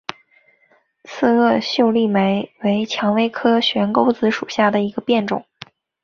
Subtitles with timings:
[1.03, 5.45] 刺萼秀丽莓为蔷薇科悬钩子属下的一个变种。